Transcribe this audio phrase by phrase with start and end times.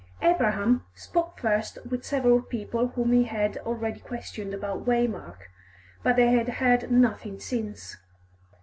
[0.23, 5.51] Abraham spoke first with several people whom he had already questioned about Waymark,
[6.01, 7.97] but they had heard nothing since.